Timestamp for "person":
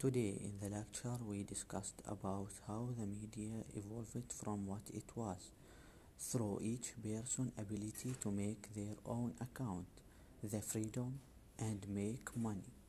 7.02-7.52